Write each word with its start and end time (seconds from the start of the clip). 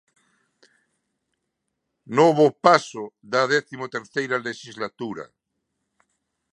Novo 2.19 2.45
paso 2.65 3.03
da 3.31 3.41
décimo 3.53 3.85
terceira 3.95 4.37
lexislatura. 4.47 5.25